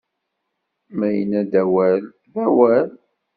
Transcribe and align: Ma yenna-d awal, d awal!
Ma 0.97 1.07
yenna-d 1.11 1.53
awal, 1.63 2.01
d 2.31 2.35
awal! 2.45 2.87